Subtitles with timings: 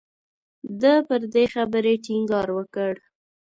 [0.81, 2.93] ده پر دې خبرې ټینګار وکړ.